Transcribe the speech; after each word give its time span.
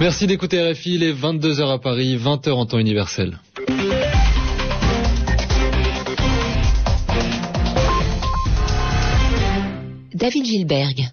Merci 0.00 0.26
d'écouter 0.26 0.62
RFI, 0.62 0.94
il 0.94 1.02
est 1.02 1.12
22h 1.12 1.74
à 1.74 1.78
Paris, 1.78 2.16
20h 2.16 2.52
en 2.52 2.64
temps 2.64 2.78
universel. 2.78 3.38
David 10.14 10.46
Gilberg. 10.46 11.06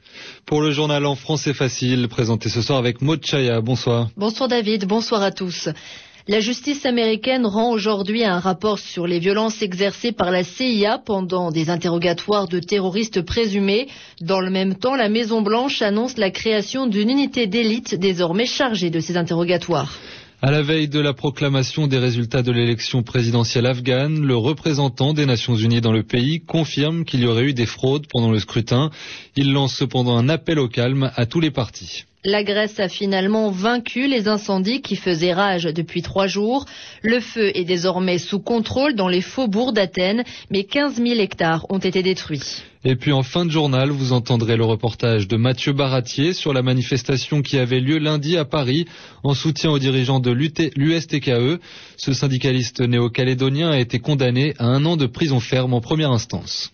Pour 0.45 0.62
le 0.62 0.71
journal 0.71 1.05
en 1.05 1.16
français 1.16 1.54
facile, 1.54 2.08
présenté 2.08 2.48
ce 2.48 2.62
soir 2.62 2.80
avec 2.80 3.02
Maud 3.02 3.20
Chaya. 3.26 3.59
Bonsoir. 3.59 4.08
Bonsoir 4.16 4.48
David, 4.48 4.86
bonsoir 4.86 5.22
à 5.22 5.31
tous. 5.31 5.67
La 6.30 6.41
justice 6.41 6.86
américaine 6.86 7.46
rend 7.46 7.71
aujourd'hui 7.71 8.25
un 8.25 8.39
rapport 8.39 8.80
sur 8.80 9.07
les 9.07 9.18
violences 9.18 9.62
exercées 9.62 10.12
par 10.12 10.30
la 10.30 10.44
CIA 10.44 10.98
pendant 10.98 11.52
des 11.52 11.70
interrogatoires 11.70 12.50
de 12.50 12.59
terroristes 12.59 13.22
présumés. 13.22 13.88
Dans 14.20 14.41
le 14.41 14.50
même 14.50 14.76
temps, 14.76 14.98
la 14.98 15.08
Maison-Blanche 15.08 15.81
annonce 15.81 16.17
la 16.17 16.30
création 16.30 16.86
d'une 16.86 17.09
unité 17.09 17.48
d'élite 17.48 17.95
désormais 17.95 18.45
chargée 18.45 18.90
de 18.90 19.00
ces 19.00 19.16
interrogatoires. 19.16 19.98
À 20.41 20.52
la 20.52 20.62
veille 20.62 20.90
de 20.90 21.00
la 21.00 21.13
proclamation 21.13 21.88
des 21.88 21.98
résultats 21.98 22.44
de 22.44 22.52
l'élection 22.52 23.03
présidentielle 23.03 23.66
afghane, 23.66 24.20
le 24.20 24.36
représentant 24.36 25.14
des 25.14 25.25
Nations 25.25 25.55
Unies 25.55 25.80
dans 25.80 25.94
le 25.94 26.03
pays 26.03 26.41
confirme 26.41 27.05
qu'il 27.05 27.22
y 27.22 27.25
aurait 27.25 27.45
eu 27.45 27.53
des 27.53 27.66
fraudes 27.66 28.05
pendant 28.12 28.31
le 28.31 28.39
scrutin. 28.39 28.91
Il 29.38 29.53
lance 29.53 29.73
cependant 29.75 30.17
un 30.17 30.28
appel 30.28 30.59
au 30.59 30.67
calme 30.67 31.09
à 31.16 31.25
tous 31.25 31.39
les 31.39 31.52
partis. 31.52 32.03
La 32.30 32.44
Grèce 32.44 32.77
a 32.81 32.90
finalement 32.90 33.52
vaincu 33.52 34.05
les 34.05 34.27
incendies 34.27 34.81
qui 34.81 34.98
faisaient 34.98 35.31
rage 35.31 35.63
depuis 35.63 36.02
trois 36.02 36.27
jours. 36.27 36.66
Le 37.02 37.22
feu 37.22 37.58
est 37.58 37.63
désormais 37.63 38.17
sous 38.17 38.41
contrôle 38.41 38.95
dans 38.95 39.08
les 39.08 39.22
faubourgs 39.22 39.72
d'Athènes, 39.72 40.26
mais 40.52 40.66
15 40.66 40.98
000 40.98 41.22
hectares 41.22 41.66
ont 41.70 41.77
été 41.77 42.03
détruits. 42.03 42.64
Et 42.83 42.98
puis 42.98 43.14
en 43.14 43.23
fin 43.23 43.45
de 43.45 43.50
journal, 43.50 43.92
vous 43.92 44.11
entendrez 44.11 44.58
le 44.58 44.66
reportage 44.66 45.30
de 45.30 45.38
Mathieu 45.38 45.72
Baratier 45.72 46.33
sur 46.33 46.52
la 46.52 46.61
manifestation 46.61 47.42
qui 47.42 47.58
avait 47.58 47.80
lieu 47.80 47.98
lundi 47.98 48.36
à 48.36 48.44
Paris 48.44 48.88
en 49.23 49.33
soutien 49.33 49.72
aux 49.72 49.80
dirigeants 49.80 50.20
de 50.20 50.31
l'USTKE. 50.31 51.61
Ce 51.95 52.11
syndicaliste 52.11 52.81
néo-calédonien 52.81 53.70
a 53.70 53.80
été 53.80 54.00
condamné 54.00 54.53
à 54.59 54.66
un 54.66 54.83
an 54.83 54.98
de 54.98 55.05
prison 55.05 55.39
ferme 55.39 55.73
en 55.73 55.80
première 55.80 56.11
instance. 56.11 56.73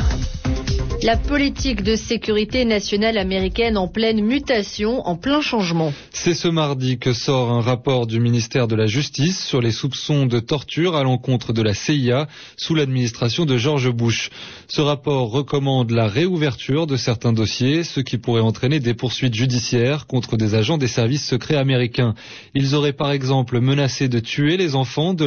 La 1.03 1.17
politique 1.17 1.81
de 1.81 1.95
sécurité 1.95 2.63
nationale 2.63 3.17
américaine 3.17 3.75
en 3.75 3.87
pleine 3.87 4.21
mutation, 4.23 5.01
en 5.07 5.15
plein 5.15 5.41
changement. 5.41 5.91
C'est 6.11 6.35
ce 6.35 6.47
mardi 6.47 6.99
que 6.99 7.11
sort 7.11 7.51
un 7.51 7.61
rapport 7.61 8.05
du 8.05 8.19
ministère 8.19 8.67
de 8.67 8.75
la 8.75 8.85
Justice 8.85 9.43
sur 9.43 9.61
les 9.61 9.71
soupçons 9.71 10.27
de 10.27 10.39
torture 10.39 10.95
à 10.95 11.01
l'encontre 11.03 11.53
de 11.53 11.63
la 11.63 11.73
CIA 11.73 12.27
sous 12.55 12.75
l'administration 12.75 13.45
de 13.47 13.57
George 13.57 13.89
Bush. 13.89 14.29
Ce 14.67 14.79
rapport 14.79 15.31
recommande 15.31 15.89
la 15.89 16.05
réouverture 16.07 16.85
de 16.85 16.95
certains 16.97 17.33
dossiers, 17.33 17.83
ce 17.83 17.99
qui 17.99 18.19
pourrait 18.19 18.41
entraîner 18.41 18.79
des 18.79 18.93
poursuites 18.93 19.33
judiciaires 19.33 20.05
contre 20.05 20.37
des 20.37 20.53
agents 20.53 20.77
des 20.77 20.87
services 20.87 21.25
secrets 21.25 21.57
américains. 21.57 22.13
Ils 22.53 22.75
auraient 22.75 22.93
par 22.93 23.11
exemple 23.11 23.59
menacé 23.59 24.07
de 24.07 24.19
tuer 24.19 24.55
les 24.55 24.75
enfants 24.75 25.15
de 25.15 25.25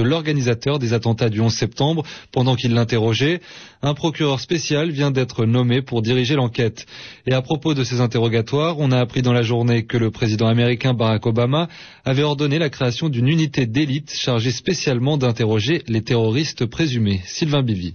l'organisateur 0.00 0.78
des 0.78 0.94
attentats 0.94 1.28
du 1.28 1.42
11 1.42 1.52
septembre 1.52 2.02
pendant 2.32 2.56
qu'il 2.56 2.72
l'interrogeait. 2.72 3.42
Un 3.82 3.92
procureur 3.92 4.40
spécial 4.40 4.85
vient 4.90 5.10
d'être 5.10 5.44
nommé 5.44 5.82
pour 5.82 6.02
diriger 6.02 6.34
l'enquête. 6.34 6.86
Et 7.26 7.32
à 7.32 7.42
propos 7.42 7.74
de 7.74 7.84
ces 7.84 8.00
interrogatoires, 8.00 8.78
on 8.78 8.90
a 8.92 8.98
appris 8.98 9.22
dans 9.22 9.32
la 9.32 9.42
journée 9.42 9.84
que 9.84 9.96
le 9.96 10.10
président 10.10 10.46
américain 10.46 10.94
Barack 10.94 11.26
Obama 11.26 11.68
avait 12.04 12.22
ordonné 12.22 12.58
la 12.58 12.70
création 12.70 13.08
d'une 13.08 13.28
unité 13.28 13.66
d'élite 13.66 14.12
chargée 14.14 14.52
spécialement 14.52 15.18
d'interroger 15.18 15.82
les 15.88 16.02
terroristes 16.02 16.66
présumés. 16.66 17.20
Sylvain 17.24 17.62
Bivy. 17.62 17.94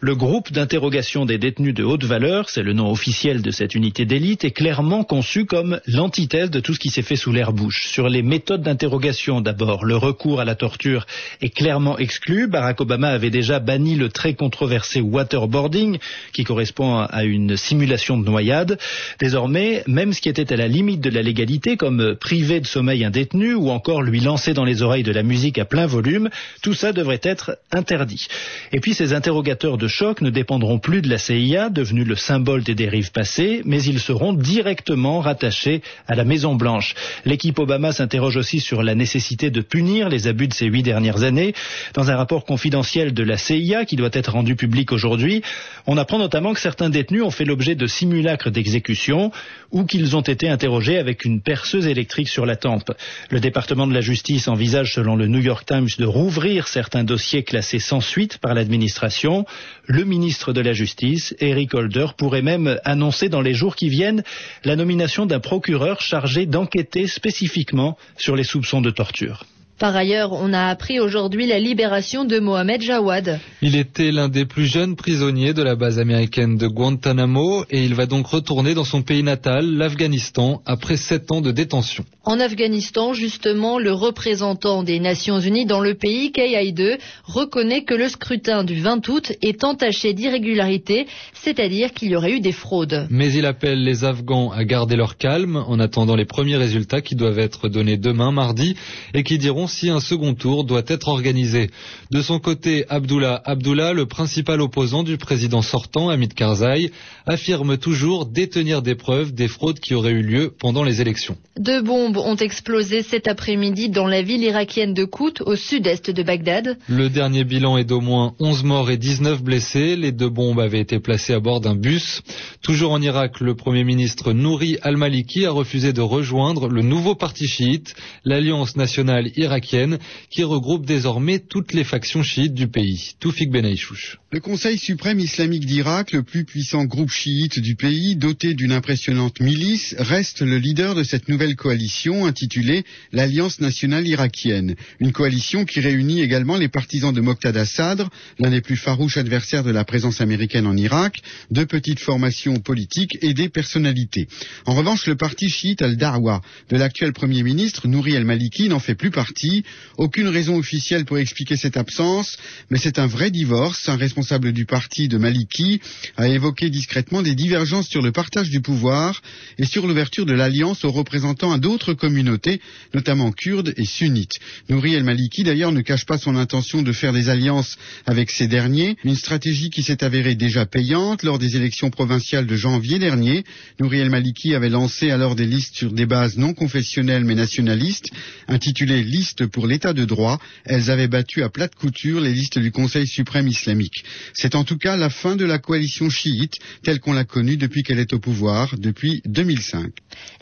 Le 0.00 0.14
groupe 0.14 0.52
d'interrogation 0.52 1.26
des 1.26 1.38
détenus 1.38 1.74
de 1.74 1.82
haute 1.82 2.04
valeur, 2.04 2.50
c'est 2.50 2.62
le 2.62 2.72
nom 2.72 2.88
officiel 2.88 3.42
de 3.42 3.50
cette 3.50 3.74
unité 3.74 4.04
d'élite, 4.04 4.44
est 4.44 4.52
clairement 4.52 5.02
conçu 5.02 5.44
comme 5.44 5.80
l'antithèse 5.88 6.52
de 6.52 6.60
tout 6.60 6.72
ce 6.72 6.78
qui 6.78 6.90
s'est 6.90 7.02
fait 7.02 7.16
sous 7.16 7.32
l'air 7.32 7.52
Bush. 7.52 7.88
Sur 7.88 8.08
les 8.08 8.22
méthodes 8.22 8.62
d'interrogation, 8.62 9.40
d'abord, 9.40 9.84
le 9.84 9.96
recours 9.96 10.38
à 10.38 10.44
la 10.44 10.54
torture 10.54 11.04
est 11.40 11.48
clairement 11.48 11.98
exclu. 11.98 12.46
Barack 12.46 12.80
Obama 12.80 13.08
avait 13.08 13.30
déjà 13.30 13.58
banni 13.58 13.96
le 13.96 14.08
très 14.08 14.34
controversé 14.34 15.00
waterboarding, 15.00 15.98
qui 16.32 16.44
correspond 16.44 16.98
à 16.98 17.24
une 17.24 17.56
simulation 17.56 18.16
de 18.16 18.24
noyade. 18.24 18.78
Désormais, 19.18 19.82
même 19.88 20.12
ce 20.12 20.20
qui 20.20 20.28
était 20.28 20.52
à 20.52 20.56
la 20.56 20.68
limite 20.68 21.00
de 21.00 21.10
la 21.10 21.22
légalité, 21.22 21.76
comme 21.76 22.14
priver 22.14 22.60
de 22.60 22.66
sommeil 22.66 23.04
un 23.04 23.10
détenu 23.10 23.54
ou 23.54 23.70
encore 23.70 24.02
lui 24.02 24.20
lancer 24.20 24.54
dans 24.54 24.64
les 24.64 24.82
oreilles 24.82 25.02
de 25.02 25.10
la 25.10 25.24
musique 25.24 25.58
à 25.58 25.64
plein 25.64 25.86
volume, 25.86 26.30
tout 26.62 26.74
ça 26.74 26.92
devrait 26.92 27.20
être 27.24 27.58
interdit. 27.72 28.28
Et 28.70 28.78
puis 28.78 28.94
ces 28.94 29.12
interrogateurs 29.12 29.76
de 29.76 29.87
choc 29.88 30.20
ne 30.20 30.30
dépendront 30.30 30.78
plus 30.78 31.02
de 31.02 31.08
la 31.08 31.18
CIA, 31.18 31.70
devenue 31.70 32.04
le 32.04 32.16
symbole 32.16 32.62
des 32.62 32.74
dérives 32.74 33.10
passées, 33.10 33.62
mais 33.64 33.82
ils 33.82 34.00
seront 34.00 34.32
directement 34.32 35.20
rattachés 35.20 35.82
à 36.06 36.14
la 36.14 36.24
Maison 36.24 36.54
Blanche. 36.54 36.94
L'équipe 37.24 37.58
Obama 37.58 37.92
s'interroge 37.92 38.36
aussi 38.36 38.60
sur 38.60 38.82
la 38.82 38.94
nécessité 38.94 39.50
de 39.50 39.60
punir 39.60 40.08
les 40.08 40.26
abus 40.26 40.48
de 40.48 40.54
ces 40.54 40.66
huit 40.66 40.82
dernières 40.82 41.22
années. 41.22 41.54
Dans 41.94 42.10
un 42.10 42.16
rapport 42.16 42.44
confidentiel 42.44 43.14
de 43.14 43.22
la 43.22 43.36
CIA 43.36 43.84
qui 43.84 43.96
doit 43.96 44.10
être 44.12 44.32
rendu 44.32 44.54
public 44.54 44.92
aujourd'hui, 44.92 45.42
on 45.86 45.96
apprend 45.96 46.18
notamment 46.18 46.54
que 46.54 46.60
certains 46.60 46.90
détenus 46.90 47.22
ont 47.22 47.30
fait 47.30 47.44
l'objet 47.44 47.74
de 47.74 47.86
simulacres 47.86 48.50
d'exécution 48.50 49.32
ou 49.72 49.84
qu'ils 49.84 50.16
ont 50.16 50.22
été 50.22 50.48
interrogés 50.48 50.98
avec 50.98 51.24
une 51.24 51.40
perceuse 51.40 51.86
électrique 51.86 52.28
sur 52.28 52.46
la 52.46 52.56
tempe. 52.56 52.92
Le 53.30 53.40
département 53.40 53.86
de 53.86 53.94
la 53.94 54.00
justice 54.00 54.48
envisage, 54.48 54.94
selon 54.94 55.16
le 55.16 55.26
New 55.26 55.40
York 55.40 55.66
Times, 55.66 55.88
de 55.98 56.04
rouvrir 56.04 56.68
certains 56.68 57.04
dossiers 57.04 57.42
classés 57.42 57.78
sans 57.78 58.00
suite 58.00 58.38
par 58.38 58.54
l'administration 58.54 59.44
le 59.88 60.04
ministre 60.04 60.52
de 60.52 60.60
la 60.60 60.74
Justice, 60.74 61.34
Eric 61.40 61.72
Holder, 61.72 62.08
pourrait 62.16 62.42
même 62.42 62.78
annoncer 62.84 63.30
dans 63.30 63.40
les 63.40 63.54
jours 63.54 63.74
qui 63.74 63.88
viennent 63.88 64.22
la 64.64 64.76
nomination 64.76 65.24
d'un 65.24 65.40
procureur 65.40 66.02
chargé 66.02 66.44
d'enquêter 66.44 67.06
spécifiquement 67.06 67.96
sur 68.18 68.36
les 68.36 68.44
soupçons 68.44 68.82
de 68.82 68.90
torture. 68.90 69.44
Par 69.78 69.94
ailleurs, 69.94 70.32
on 70.32 70.52
a 70.52 70.64
appris 70.66 70.98
aujourd'hui 70.98 71.46
la 71.46 71.60
libération 71.60 72.24
de 72.24 72.40
Mohamed 72.40 72.82
Jawad. 72.82 73.38
Il 73.62 73.76
était 73.76 74.10
l'un 74.10 74.28
des 74.28 74.44
plus 74.44 74.66
jeunes 74.66 74.96
prisonniers 74.96 75.54
de 75.54 75.62
la 75.62 75.76
base 75.76 76.00
américaine 76.00 76.56
de 76.56 76.66
Guantanamo 76.66 77.64
et 77.70 77.84
il 77.84 77.94
va 77.94 78.06
donc 78.06 78.26
retourner 78.26 78.74
dans 78.74 78.82
son 78.82 79.02
pays 79.02 79.22
natal, 79.22 79.64
l'Afghanistan, 79.76 80.62
après 80.66 80.96
sept 80.96 81.30
ans 81.30 81.40
de 81.40 81.52
détention. 81.52 82.04
En 82.24 82.40
Afghanistan, 82.40 83.12
justement, 83.12 83.78
le 83.78 83.92
représentant 83.92 84.82
des 84.82 84.98
Nations 84.98 85.38
Unies 85.38 85.64
dans 85.64 85.80
le 85.80 85.94
pays, 85.94 86.32
Kay 86.32 86.56
Haïde, 86.56 86.98
reconnaît 87.22 87.84
que 87.84 87.94
le 87.94 88.08
scrutin 88.08 88.64
du 88.64 88.80
20 88.80 89.08
août 89.08 89.32
est 89.42 89.62
entaché 89.62 90.12
d'irrégularités, 90.12 91.06
c'est-à-dire 91.34 91.92
qu'il 91.92 92.10
y 92.10 92.16
aurait 92.16 92.32
eu 92.32 92.40
des 92.40 92.52
fraudes. 92.52 93.06
Mais 93.10 93.32
il 93.32 93.46
appelle 93.46 93.84
les 93.84 94.04
Afghans 94.04 94.50
à 94.50 94.64
garder 94.64 94.96
leur 94.96 95.16
calme 95.18 95.56
en 95.68 95.78
attendant 95.78 96.16
les 96.16 96.24
premiers 96.24 96.56
résultats 96.56 97.00
qui 97.00 97.14
doivent 97.14 97.38
être 97.38 97.68
donnés 97.68 97.96
demain, 97.96 98.32
mardi, 98.32 98.74
et 99.14 99.22
qui 99.22 99.38
diront 99.38 99.67
si 99.68 99.90
un 99.90 100.00
second 100.00 100.34
tour 100.34 100.64
doit 100.64 100.82
être 100.86 101.08
organisé. 101.08 101.70
De 102.10 102.22
son 102.22 102.38
côté, 102.38 102.84
Abdullah 102.88 103.40
Abdullah, 103.44 103.92
le 103.92 104.06
principal 104.06 104.60
opposant 104.60 105.02
du 105.02 105.16
président 105.16 105.62
sortant, 105.62 106.08
Hamid 106.08 106.34
Karzai, 106.34 106.90
affirme 107.26 107.76
toujours 107.76 108.26
détenir 108.26 108.82
des 108.82 108.94
preuves 108.94 109.32
des 109.32 109.48
fraudes 109.48 109.80
qui 109.80 109.94
auraient 109.94 110.12
eu 110.12 110.22
lieu 110.22 110.54
pendant 110.58 110.84
les 110.84 111.00
élections. 111.00 111.36
Deux 111.58 111.82
bombes 111.82 112.16
ont 112.16 112.36
explosé 112.36 113.02
cet 113.02 113.28
après-midi 113.28 113.88
dans 113.88 114.06
la 114.06 114.22
ville 114.22 114.42
irakienne 114.42 114.94
de 114.94 115.04
Kout, 115.04 115.42
au 115.42 115.56
sud-est 115.56 116.10
de 116.10 116.22
Bagdad. 116.22 116.78
Le 116.88 117.08
dernier 117.08 117.44
bilan 117.44 117.76
est 117.76 117.84
d'au 117.84 118.00
moins 118.00 118.34
11 118.38 118.64
morts 118.64 118.90
et 118.90 118.96
19 118.96 119.42
blessés. 119.42 119.96
Les 119.96 120.12
deux 120.12 120.28
bombes 120.28 120.60
avaient 120.60 120.80
été 120.80 121.00
placées 121.00 121.34
à 121.34 121.40
bord 121.40 121.60
d'un 121.60 121.74
bus. 121.74 122.22
Toujours 122.62 122.92
en 122.92 123.02
Irak, 123.02 123.40
le 123.40 123.54
premier 123.54 123.84
ministre 123.84 124.32
Nouri 124.32 124.78
al-Maliki 124.82 125.46
a 125.46 125.50
refusé 125.50 125.92
de 125.92 126.00
rejoindre 126.00 126.68
le 126.68 126.82
nouveau 126.82 127.14
parti 127.14 127.46
chiite, 127.46 127.94
l'Alliance 128.24 128.76
nationale 128.76 129.30
irakienne 129.36 129.57
qui 129.60 130.42
regroupe 130.42 130.86
désormais 130.86 131.38
toutes 131.38 131.72
les 131.72 131.84
factions 131.84 132.22
chiites 132.22 132.54
du 132.54 132.68
pays. 132.68 133.14
Toufik 133.20 133.50
Benaïchouch. 133.50 134.18
Le 134.30 134.40
Conseil 134.40 134.76
suprême 134.76 135.20
islamique 135.20 135.64
d'Irak, 135.64 136.12
le 136.12 136.22
plus 136.22 136.44
puissant 136.44 136.84
groupe 136.84 137.10
chiite 137.10 137.58
du 137.60 137.76
pays, 137.76 138.14
doté 138.14 138.52
d'une 138.52 138.72
impressionnante 138.72 139.40
milice, 139.40 139.94
reste 139.98 140.42
le 140.42 140.58
leader 140.58 140.94
de 140.94 141.02
cette 141.02 141.30
nouvelle 141.30 141.56
coalition 141.56 142.26
intitulée 142.26 142.84
l'Alliance 143.12 143.60
nationale 143.60 144.06
irakienne. 144.06 144.76
Une 145.00 145.12
coalition 145.12 145.64
qui 145.64 145.80
réunit 145.80 146.20
également 146.20 146.58
les 146.58 146.68
partisans 146.68 147.14
de 147.14 147.22
Moqtada 147.22 147.64
Sadr, 147.64 148.10
l'un 148.38 148.50
des 148.50 148.60
plus 148.60 148.76
farouches 148.76 149.16
adversaires 149.16 149.64
de 149.64 149.70
la 149.70 149.84
présence 149.84 150.20
américaine 150.20 150.66
en 150.66 150.76
Irak, 150.76 151.22
de 151.50 151.64
petites 151.64 152.00
formations 152.00 152.58
politiques 152.60 153.16
et 153.22 153.32
des 153.32 153.48
personnalités. 153.48 154.28
En 154.66 154.74
revanche, 154.74 155.06
le 155.06 155.16
parti 155.16 155.48
chiite 155.48 155.80
al-Darwa 155.80 156.42
de 156.68 156.76
l'actuel 156.76 157.14
premier 157.14 157.42
ministre 157.42 157.88
Nouri 157.88 158.14
al-Maliki 158.14 158.68
n'en 158.68 158.78
fait 158.78 158.94
plus 158.94 159.10
partie 159.10 159.47
Aucune 159.96 160.28
raison 160.28 160.56
officielle 160.56 161.04
pour 161.04 161.18
expliquer 161.18 161.56
cette 161.56 161.76
absence, 161.76 162.36
mais 162.70 162.78
c'est 162.78 162.98
un 162.98 163.06
vrai 163.06 163.30
divorce. 163.30 163.88
Un 163.88 163.96
responsable 163.96 164.52
du 164.52 164.64
parti 164.64 165.08
de 165.08 165.18
Maliki 165.18 165.80
a 166.16 166.28
évoqué 166.28 166.70
discrètement 166.70 167.22
des 167.22 167.34
divergences 167.34 167.88
sur 167.88 168.02
le 168.02 168.12
partage 168.12 168.50
du 168.50 168.60
pouvoir 168.60 169.22
et 169.58 169.64
sur 169.64 169.86
l'ouverture 169.86 170.26
de 170.26 170.32
l'alliance 170.32 170.84
aux 170.84 170.90
représentants 170.90 171.58
d'autres 171.58 171.94
communautés, 171.94 172.60
notamment 172.94 173.32
kurdes 173.32 173.74
et 173.76 173.84
sunnites. 173.84 174.38
Nouri 174.68 174.94
El 174.94 175.04
Maliki 175.04 175.44
d'ailleurs 175.44 175.72
ne 175.72 175.80
cache 175.80 176.06
pas 176.06 176.18
son 176.18 176.36
intention 176.36 176.82
de 176.82 176.92
faire 176.92 177.12
des 177.12 177.28
alliances 177.28 177.76
avec 178.06 178.30
ces 178.30 178.48
derniers, 178.48 178.96
une 179.04 179.16
stratégie 179.16 179.70
qui 179.70 179.82
s'est 179.82 180.04
avérée 180.04 180.34
déjà 180.34 180.66
payante 180.66 181.22
lors 181.22 181.38
des 181.38 181.56
élections 181.56 181.90
provinciales 181.90 182.46
de 182.46 182.56
janvier 182.56 182.98
dernier. 182.98 183.44
Nouri 183.80 184.00
El 184.00 184.10
Maliki 184.10 184.54
avait 184.54 184.68
lancé 184.68 185.10
alors 185.10 185.34
des 185.34 185.46
listes 185.46 185.76
sur 185.76 185.92
des 185.92 186.06
bases 186.06 186.36
non 186.36 186.54
confessionnelles 186.54 187.24
mais 187.24 187.34
nationalistes, 187.34 188.10
intitulées 188.46 189.02
Liste 189.02 189.37
pour 189.44 189.66
l'état 189.66 189.92
de 189.92 190.04
droit. 190.04 190.38
Elles 190.64 190.90
avaient 190.90 191.08
battu 191.08 191.42
à 191.42 191.48
plate 191.48 191.74
couture 191.74 192.20
les 192.20 192.32
listes 192.32 192.58
du 192.58 192.70
Conseil 192.72 193.06
suprême 193.06 193.48
islamique. 193.48 194.04
C'est 194.32 194.54
en 194.54 194.64
tout 194.64 194.78
cas 194.78 194.96
la 194.96 195.10
fin 195.10 195.36
de 195.36 195.44
la 195.44 195.58
coalition 195.58 196.10
chiite 196.10 196.58
telle 196.82 197.00
qu'on 197.00 197.12
l'a 197.12 197.24
connue 197.24 197.56
depuis 197.56 197.82
qu'elle 197.82 197.98
est 197.98 198.12
au 198.12 198.18
pouvoir, 198.18 198.74
depuis 198.78 199.22
2005. 199.26 199.90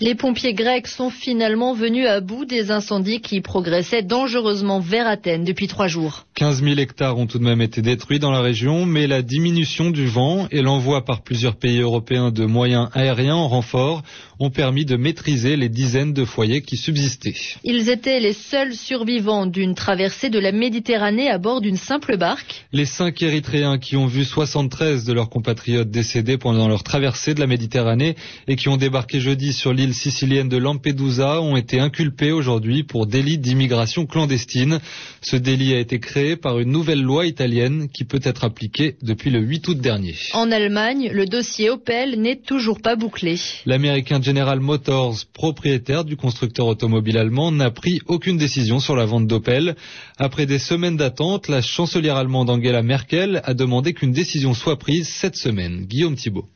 Les 0.01 0.15
pompiers 0.15 0.55
grecs 0.55 0.87
sont 0.87 1.11
finalement 1.11 1.75
venus 1.75 2.07
à 2.07 2.21
bout 2.21 2.45
des 2.45 2.71
incendies 2.71 3.21
qui 3.21 3.41
progressaient 3.41 4.03
dangereusement 4.03 4.81
vers 4.81 5.07
Athènes 5.07 5.45
depuis 5.45 5.67
trois 5.69 5.89
jours. 5.89 6.27
15 6.35 6.63
000 6.63 6.79
hectares 6.79 7.19
ont 7.19 7.27
tout 7.27 7.39
de 7.39 7.45
même 7.45 7.61
été 7.61 7.83
détruits 7.83 8.19
dans 8.19 8.31
la 8.31 8.41
région, 8.41 8.87
mais 8.87 9.07
la 9.07 9.23
diminution 9.23 9.91
du 9.91 10.07
vent 10.07 10.49
et 10.51 10.63
l'envoi 10.63 11.05
par 11.05 11.23
plusieurs 11.23 11.57
pays 11.57 11.81
européens 11.81 12.31
de 12.31 12.45
moyens 12.45 12.89
aériens 12.95 13.35
en 13.35 13.49
renfort 13.49 14.03
ont 14.39 14.51
permis 14.51 14.85
de 14.85 14.97
maîtriser 14.97 15.57
les 15.57 15.69
dizaines 15.69 16.13
de 16.13 16.25
foyers 16.25 16.61
qui 16.63 16.77
subsistaient. 16.77 17.35
Ils 17.65 17.89
étaient 17.89 18.21
les 18.21 18.33
seuls 18.35 18.75
survivants 18.77 19.47
d'une 19.47 19.75
traversée 19.75 20.31
de 20.31 20.39
la 20.39 20.53
Méditerranée 20.53 21.29
à 21.29 21.39
bord 21.39 21.61
d'une 21.61 21.77
simple 21.77 22.17
barque. 22.17 22.65
Les 22.73 22.85
cinq 22.85 23.23
Érythréens 23.23 23.79
qui 23.79 23.97
ont 23.97 24.07
vu 24.07 24.25
73 24.25 25.05
de 25.05 25.13
leurs 25.13 25.31
compatriotes 25.31 25.91
décédés 25.91 26.39
pendant 26.39 26.69
leur 26.69 26.85
traversée 26.85 27.35
de 27.35 27.41
la 27.41 27.47
Méditerranée 27.47 28.15
et 28.47 28.57
qui 28.57 28.69
ont 28.69 28.77
débarqué 28.77 29.19
jeudi 29.19 29.53
sur 29.53 29.73
l'île 29.73 29.95
sicilienne 29.95 30.49
de 30.49 30.57
Lampedusa 30.57 31.41
ont 31.41 31.57
été 31.57 31.81
inculpés 31.81 32.33
aujourd'hui 32.33 32.85
pour 32.85 33.07
délit 33.07 33.39
d'immigration 33.39 34.07
clandestine. 34.07 34.81
Ce 35.23 35.37
délit 35.37 35.75
a 35.75 35.79
été 35.79 35.99
créé 35.99 36.37
par 36.37 36.59
une 36.59 36.71
nouvelle 36.71 37.03
loi 37.03 37.27
italienne 37.27 37.89
qui 37.89 38.05
peut 38.05 38.21
être 38.23 38.45
appliquée 38.45 38.97
depuis 39.03 39.31
le 39.31 39.41
8 39.41 39.69
août 39.69 39.79
dernier. 39.79 40.15
En 40.35 40.53
Allemagne, 40.53 41.11
le 41.13 41.27
dossier 41.27 41.71
Opel 41.71 42.21
n'est 42.21 42.37
toujours 42.37 42.81
pas 42.81 42.97
bouclé. 42.97 43.37
L'américain 43.65 44.21
General 44.21 44.61
Motors, 44.61 45.17
propriétaire 45.33 46.05
du 46.05 46.17
constructeur 46.17 46.67
automobile 46.67 47.17
allemand, 47.19 47.53
n'a 47.53 47.71
pris 47.71 48.01
aucune 48.07 48.37
décision 48.37 48.66
sur 48.81 48.97
la 48.97 49.07
vente 49.07 49.27
d'Opel. 49.27 49.77
Après 50.19 50.47
des 50.47 50.59
semaines 50.59 50.97
d'attente, 50.97 51.49
la 51.49 51.63
chancelière 51.63 52.17
allemande 52.17 52.51
Angela 52.51 52.83
Merkel 52.83 53.41
a 53.45 53.55
demandé 53.55 53.95
qu'une 53.95 54.13
décision 54.13 54.55
soit 54.55 54.79
prise 54.79 55.09
cette 55.09 55.37
semaine. 55.37 55.87
Guillaume 55.87 56.17
Thibault. 56.17 56.49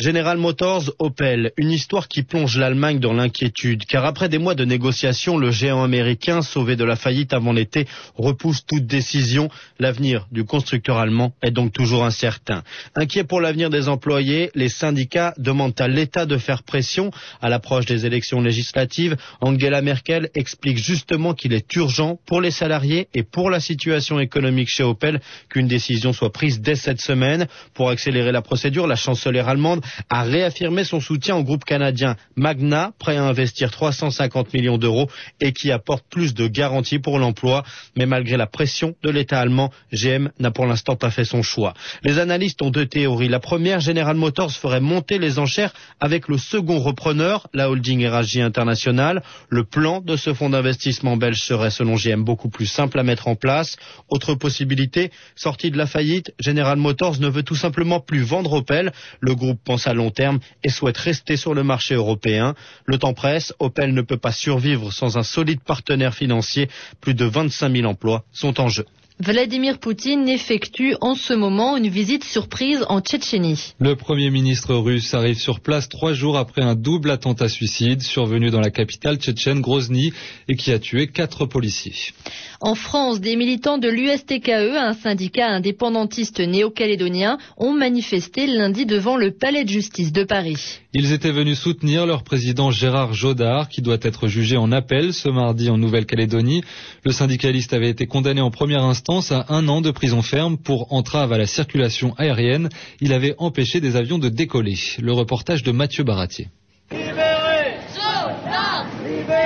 General 0.00 0.38
Motors, 0.38 0.94
Opel, 0.98 1.52
une 1.58 1.70
histoire 1.70 2.08
qui 2.08 2.22
plonge 2.22 2.56
l'Allemagne 2.56 3.00
dans 3.00 3.12
l'inquiétude, 3.12 3.84
car 3.84 4.06
après 4.06 4.30
des 4.30 4.38
mois 4.38 4.54
de 4.54 4.64
négociations, 4.64 5.36
le 5.36 5.50
géant 5.50 5.84
américain, 5.84 6.40
sauvé 6.40 6.74
de 6.74 6.84
la 6.84 6.96
faillite 6.96 7.34
avant 7.34 7.52
l'été, 7.52 7.86
repousse 8.16 8.64
toute 8.64 8.86
décision. 8.86 9.50
L'avenir 9.78 10.26
du 10.32 10.44
constructeur 10.44 10.96
allemand 10.96 11.34
est 11.42 11.50
donc 11.50 11.74
toujours 11.74 12.02
incertain. 12.02 12.62
Inquiet 12.94 13.24
pour 13.24 13.42
l'avenir 13.42 13.68
des 13.68 13.90
employés, 13.90 14.50
les 14.54 14.70
syndicats 14.70 15.34
demandent 15.36 15.78
à 15.78 15.86
l'État 15.86 16.24
de 16.24 16.38
faire 16.38 16.62
pression. 16.62 17.10
À 17.42 17.50
l'approche 17.50 17.84
des 17.84 18.06
élections 18.06 18.40
législatives, 18.40 19.18
Angela 19.42 19.82
Merkel 19.82 20.30
explique 20.34 20.78
justement 20.78 21.34
qu'il 21.34 21.52
est 21.52 21.76
urgent 21.76 22.18
pour 22.24 22.40
les 22.40 22.50
salariés 22.50 23.08
et 23.12 23.22
pour 23.22 23.50
la 23.50 23.60
situation 23.60 24.18
économique 24.18 24.70
chez 24.70 24.82
Opel 24.82 25.20
qu'une 25.50 25.68
décision 25.68 26.14
soit 26.14 26.32
prise 26.32 26.62
dès 26.62 26.74
cette 26.74 27.02
semaine. 27.02 27.48
Pour 27.74 27.90
accélérer 27.90 28.32
la 28.32 28.40
procédure, 28.40 28.86
la 28.86 28.96
chancelière 28.96 29.48
allemande 29.50 29.84
a 30.08 30.22
réaffirmé 30.22 30.84
son 30.84 31.00
soutien 31.00 31.36
au 31.36 31.44
groupe 31.44 31.64
canadien 31.64 32.16
Magna, 32.36 32.92
prêt 32.98 33.16
à 33.16 33.24
investir 33.24 33.70
350 33.70 34.52
millions 34.54 34.78
d'euros 34.78 35.08
et 35.40 35.52
qui 35.52 35.70
apporte 35.70 36.04
plus 36.10 36.34
de 36.34 36.46
garanties 36.46 36.98
pour 36.98 37.18
l'emploi. 37.18 37.64
Mais 37.96 38.06
malgré 38.06 38.36
la 38.36 38.46
pression 38.46 38.94
de 39.02 39.10
l'État 39.10 39.40
allemand, 39.40 39.70
GM 39.92 40.30
n'a 40.38 40.50
pour 40.50 40.66
l'instant 40.66 40.96
pas 40.96 41.10
fait 41.10 41.24
son 41.24 41.42
choix. 41.42 41.74
Les 42.02 42.18
analystes 42.18 42.62
ont 42.62 42.70
deux 42.70 42.86
théories. 42.86 43.28
La 43.28 43.40
première, 43.40 43.80
General 43.80 44.16
Motors 44.16 44.52
ferait 44.52 44.80
monter 44.80 45.18
les 45.18 45.38
enchères 45.38 45.72
avec 46.00 46.28
le 46.28 46.38
second 46.38 46.78
repreneur, 46.78 47.48
la 47.52 47.70
holding 47.70 48.00
Eragie 48.00 48.40
International. 48.40 49.22
Le 49.48 49.64
plan 49.64 50.00
de 50.00 50.16
ce 50.16 50.34
fonds 50.34 50.50
d'investissement 50.50 51.16
belge 51.16 51.40
serait 51.42 51.70
selon 51.70 51.96
GM 51.96 52.22
beaucoup 52.22 52.48
plus 52.48 52.66
simple 52.66 52.98
à 52.98 53.02
mettre 53.02 53.28
en 53.28 53.36
place. 53.36 53.76
Autre 54.08 54.34
possibilité, 54.34 55.10
sortie 55.36 55.70
de 55.70 55.78
la 55.78 55.86
faillite, 55.86 56.32
General 56.38 56.76
Motors 56.76 57.20
ne 57.20 57.28
veut 57.28 57.42
tout 57.42 57.56
simplement 57.56 58.00
plus 58.00 58.22
vendre 58.22 58.52
Opel. 58.52 58.92
Le 59.20 59.34
groupe 59.34 59.62
à 59.86 59.94
long 59.94 60.10
terme 60.10 60.40
et 60.64 60.68
souhaite 60.68 60.98
rester 60.98 61.36
sur 61.36 61.54
le 61.54 61.62
marché 61.62 61.94
européen. 61.94 62.54
Le 62.84 62.98
temps 62.98 63.14
presse, 63.14 63.52
Opel 63.58 63.94
ne 63.94 64.02
peut 64.02 64.16
pas 64.16 64.32
survivre 64.32 64.92
sans 64.92 65.16
un 65.16 65.22
solide 65.22 65.60
partenaire 65.60 66.14
financier. 66.14 66.68
Plus 67.00 67.14
de 67.14 67.24
25 67.24 67.76
000 67.76 67.86
emplois 67.86 68.24
sont 68.32 68.60
en 68.60 68.68
jeu. 68.68 68.86
Vladimir 69.22 69.78
Poutine 69.78 70.26
effectue 70.30 70.94
en 71.02 71.14
ce 71.14 71.34
moment 71.34 71.76
une 71.76 71.88
visite 71.88 72.24
surprise 72.24 72.82
en 72.88 73.02
Tchétchénie. 73.02 73.74
Le 73.78 73.94
Premier 73.94 74.30
ministre 74.30 74.74
russe 74.74 75.12
arrive 75.12 75.38
sur 75.38 75.60
place 75.60 75.90
trois 75.90 76.14
jours 76.14 76.38
après 76.38 76.62
un 76.62 76.74
double 76.74 77.10
attentat 77.10 77.50
suicide 77.50 78.00
survenu 78.00 78.48
dans 78.48 78.60
la 78.60 78.70
capitale 78.70 79.18
tchétchène 79.18 79.60
Grozny 79.60 80.14
et 80.48 80.56
qui 80.56 80.72
a 80.72 80.78
tué 80.78 81.08
quatre 81.08 81.44
policiers. 81.44 82.14
En 82.62 82.74
France, 82.74 83.20
des 83.20 83.36
militants 83.36 83.76
de 83.76 83.88
l'USTKE, 83.88 84.76
un 84.76 84.94
syndicat 84.94 85.48
indépendantiste 85.48 86.40
néo-calédonien, 86.40 87.36
ont 87.58 87.74
manifesté 87.74 88.46
lundi 88.46 88.86
devant 88.86 89.18
le 89.18 89.32
palais 89.32 89.64
de 89.64 89.68
justice 89.68 90.12
de 90.12 90.24
Paris. 90.24 90.80
Ils 90.94 91.12
étaient 91.12 91.30
venus 91.30 91.58
soutenir 91.58 92.06
leur 92.06 92.22
président 92.22 92.70
Gérard 92.70 93.12
Jodard 93.12 93.68
qui 93.68 93.82
doit 93.82 93.98
être 94.00 94.28
jugé 94.28 94.56
en 94.56 94.72
appel 94.72 95.12
ce 95.12 95.28
mardi 95.28 95.68
en 95.68 95.76
Nouvelle-Calédonie. 95.76 96.62
Le 97.04 97.12
syndicaliste 97.12 97.74
avait 97.74 97.90
été 97.90 98.06
condamné 98.06 98.40
en 98.40 98.50
première 98.50 98.82
instance 98.82 99.09
à 99.10 99.46
un 99.48 99.66
an 99.66 99.80
de 99.80 99.90
prison 99.90 100.22
ferme 100.22 100.56
pour 100.56 100.92
entrave 100.92 101.32
à 101.32 101.38
la 101.38 101.46
circulation 101.46 102.14
aérienne. 102.16 102.68
Il 103.00 103.12
avait 103.12 103.34
empêché 103.38 103.80
des 103.80 103.96
avions 103.96 104.18
de 104.18 104.28
décoller. 104.28 104.78
Le 105.00 105.12
reportage 105.12 105.64
de 105.64 105.72
Mathieu 105.72 106.04
Baratier. 106.04 106.48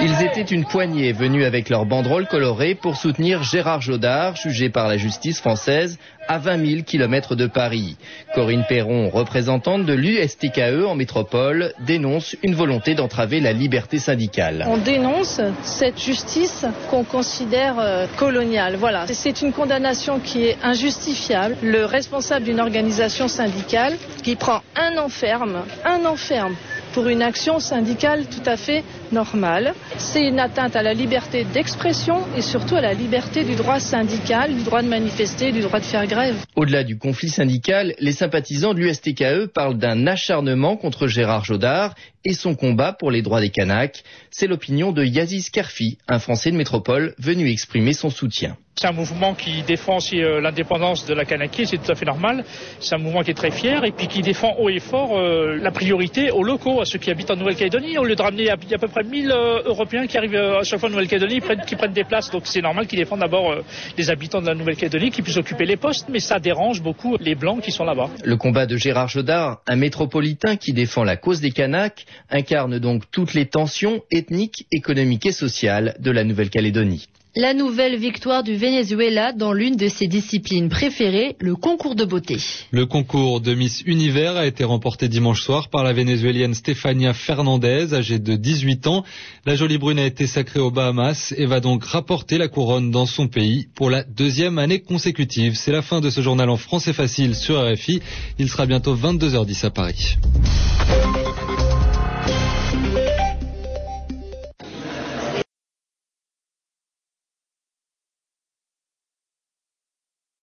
Ils 0.03 0.23
étaient 0.23 0.43
une 0.55 0.65
poignée 0.65 1.12
venus 1.12 1.44
avec 1.44 1.69
leur 1.69 1.87
banderole 1.87 2.26
colorée 2.26 2.75
pour 2.75 2.97
soutenir 2.97 3.43
Gérard 3.43 3.81
Jodard, 3.81 4.37
jugé 4.37 4.69
par 4.69 4.88
la 4.88 4.97
justice 4.97 5.41
française 5.41 5.99
à 6.29 6.38
20 6.38 6.67
000 6.67 6.82
kilomètres 6.82 7.35
de 7.35 7.47
Paris. 7.47 7.97
Corinne 8.35 8.65
Perron, 8.69 9.11
représentante 9.11 9.85
de 9.85 9.93
l'USTKE 9.93 10.87
en 10.87 10.94
métropole, 10.94 11.73
dénonce 11.87 12.37
une 12.43 12.55
volonté 12.55 12.94
d'entraver 12.94 13.41
la 13.41 13.53
liberté 13.53 13.99
syndicale. 13.99 14.65
On 14.69 14.79
dénonce 14.79 15.41
cette 15.62 16.00
justice 16.00 16.65
qu'on 16.91 17.05
considère 17.05 17.77
euh, 17.79 18.06
coloniale. 18.17 18.79
C'est 19.13 19.43
une 19.43 19.53
condamnation 19.53 20.19
qui 20.19 20.44
est 20.46 20.56
injustifiable. 20.63 21.56
Le 21.63 21.84
responsable 21.84 22.44
d'une 22.46 22.60
organisation 22.60 23.29
syndicale 23.29 23.94
qui 24.22 24.37
prend 24.37 24.63
un 24.77 24.96
enferme, 24.99 25.63
un 25.84 26.05
enferme 26.05 26.55
pour 26.93 27.08
une 27.08 27.22
action 27.22 27.58
syndicale 27.58 28.27
tout 28.27 28.49
à 28.49 28.56
fait 28.56 28.84
normale. 29.15 29.73
C'est 29.97 30.27
une 30.29 30.39
atteinte 30.39 30.77
à 30.77 30.83
la 30.83 30.93
liberté 30.93 31.44
d'expression 31.44 32.27
et 32.37 32.43
surtout 32.43 32.77
à 32.77 32.83
la 32.83 32.93
liberté 32.93 33.44
du 33.44 33.55
droit 33.55 33.81
syndical, 33.81 34.55
du 34.55 34.63
droit 34.63 34.83
de 34.83 34.89
manifester, 34.89 35.53
du 35.53 35.61
droit 35.61 35.81
de 35.81 35.85
faire 35.85 36.06
grève. 36.06 36.37
Au-delà 36.56 36.85
du 36.85 36.99
conflit 36.99 37.31
syndical, 37.31 37.94
les 37.99 38.13
sympathisants 38.13 38.75
de 38.75 38.81
l'USTKE 38.81 39.47
parlent 39.47 39.79
d'un 39.79 40.06
acharnement 40.06 40.77
contre 40.77 41.06
Gérard 41.06 41.44
Jodard 41.44 41.94
et 42.25 42.35
son 42.35 42.55
combat 42.55 42.93
pour 42.93 43.11
les 43.11 43.23
droits 43.23 43.41
des 43.41 43.51
Kanaks. 43.51 44.03
C'est 44.31 44.47
l'opinion 44.47 44.93
de 44.93 45.05
Yazis 45.05 45.51
Karfi, 45.53 45.99
un 46.09 46.19
Français 46.19 46.51
de 46.51 46.56
métropole 46.56 47.15
venu 47.19 47.51
exprimer 47.51 47.93
son 47.93 48.11
soutien. 48.11 48.56
C'est 48.77 48.89
un 48.89 48.93
mouvement 48.93 49.35
qui 49.35 49.63
défend 49.63 49.99
aussi 49.99 50.21
euh, 50.21 50.41
l'indépendance 50.41 51.06
de 51.06 51.15
la 51.15 51.25
Kanaky, 51.25 51.65
c'est 51.65 51.79
tout 51.79 51.93
à 51.93 51.94
fait 51.94 52.06
normal. 52.06 52.44
C'est 52.81 52.97
un 52.97 52.99
mouvement 52.99 53.23
qui 53.23 53.31
est 53.31 53.35
très 53.35 53.53
fier 53.53 53.85
et 53.85 53.93
puis 53.93 54.09
qui 54.09 54.21
défend 54.21 54.56
haut 54.59 54.69
et 54.69 54.81
fort 54.81 55.17
euh, 55.17 55.56
la 55.56 55.71
priorité 55.71 56.33
aux 56.33 56.43
locaux, 56.43 56.81
à 56.81 56.85
ceux 56.85 56.99
qui 56.99 57.09
habitent 57.13 57.31
en 57.31 57.37
Nouvelle-Calédonie. 57.37 57.99
Au 57.99 58.05
lieu 58.05 58.17
de 58.17 58.23
ramener 58.23 58.51
à 58.51 58.56
peu 58.56 58.89
près 58.89 59.04
1000 59.05 59.31
euh, 59.31 59.63
Européens 59.65 60.06
qui 60.06 60.19
arrivent 60.19 60.34
à 60.34 60.63
chaque 60.63 60.81
fois 60.81 60.89
en 60.89 60.93
Nouvelle-Calédonie, 60.93 61.41
qui 61.67 61.77
prennent 61.77 61.93
des 61.93 62.05
places. 62.05 62.31
Donc 62.31 62.43
c'est 62.46 62.63
normal 62.63 62.87
qu'ils 62.87 62.99
défendent 62.99 63.20
d'abord 63.20 63.55
les 63.96 64.11
habitants 64.11 64.41
de 64.41 64.46
la 64.46 64.55
Nouvelle-Calédonie 64.55 65.11
qui 65.11 65.23
puissent 65.23 65.37
occuper 65.37 65.65
les 65.65 65.77
postes, 65.77 66.08
mais 66.08 66.20
ça 66.20 66.39
dérange 66.39 66.82
beaucoup 66.82 67.17
les 67.19 67.34
Blancs 67.34 67.63
qui 67.63 67.70
sont 67.70 67.84
là-bas. 67.84 68.11
Le 68.25 68.37
combat 68.37 68.67
de 68.67 68.77
Gérard 68.77 69.08
Jodard, 69.08 69.61
un 69.67 69.77
métropolitain 69.77 70.56
qui 70.56 70.73
défend 70.73 71.05
la 71.05 71.17
cause 71.17 71.41
des 71.41 71.51
Kanaks, 71.51 72.06
incarne 72.31 72.79
donc 72.79 73.05
toutes 73.11 73.34
les 73.34 73.46
tensions 73.46 74.03
ethniques, 74.11 74.67
économiques 74.73 75.27
et 75.27 75.32
sociales 75.32 75.94
de 76.01 76.11
la 76.11 76.25
Nouvelle-Calédonie. 76.25 77.08
La 77.36 77.53
nouvelle 77.53 77.96
victoire 77.96 78.44
du 78.44 78.55
Venezuela 78.55 79.32
dans 79.32 79.53
l'une 79.53 79.74
de 79.74 79.88
ses 79.88 80.06
disciplines 80.06 80.69
préférées, 80.69 81.34
le 81.41 81.56
concours 81.56 81.96
de 81.96 82.05
beauté. 82.05 82.36
Le 82.70 82.86
concours 82.86 83.41
de 83.41 83.55
Miss 83.55 83.82
Univers 83.86 84.36
a 84.36 84.46
été 84.46 84.62
remporté 84.62 85.08
dimanche 85.08 85.43
soir 85.43 85.69
par 85.69 85.82
la 85.82 85.93
vénézuélienne 85.93 86.55
Stefania 86.55 87.12
Fernandez, 87.12 87.93
âgée 87.93 88.20
de 88.20 88.36
18 88.36 88.86
ans. 88.86 89.03
La 89.46 89.56
jolie 89.56 89.79
brune 89.79 89.98
a 89.98 90.06
été 90.06 90.29
sacrée 90.29 90.60
aux 90.60 90.70
Bahamas 90.70 91.34
et 91.36 91.46
va 91.46 91.58
donc 91.58 91.84
rapporter 91.84 92.38
la 92.38 92.46
couronne 92.46 92.93
dans 92.93 93.06
son 93.06 93.26
pays 93.26 93.67
pour 93.74 93.91
la 93.91 94.05
deuxième 94.05 94.58
année 94.58 94.79
consécutive. 94.79 95.56
C'est 95.56 95.72
la 95.72 95.82
fin 95.82 96.00
de 96.00 96.10
ce 96.10 96.20
journal 96.20 96.48
en 96.48 96.56
français 96.56 96.93
facile 96.93 97.34
sur 97.34 97.60
RFI. 97.60 98.00
Il 98.38 98.48
sera 98.48 98.64
bientôt 98.64 98.94
22h10 98.94 99.67
à 99.67 99.70
Paris. 99.70 100.19